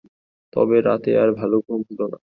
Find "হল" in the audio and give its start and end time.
1.89-2.01